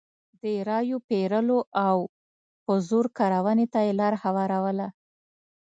د 0.41 0.43
رایو 0.69 0.97
پېرلو 1.09 1.59
او 1.87 1.97
په 2.65 2.73
زور 2.87 3.05
کارونې 3.17 3.65
ته 3.73 3.79
یې 3.85 3.93
لار 4.01 4.13
هواروله. 4.23 4.87